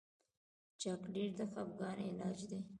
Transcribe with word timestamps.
چاکلېټ 0.81 1.31
د 1.37 1.39
خفګان 1.51 1.97
علاج 2.09 2.39
دی. 2.49 2.59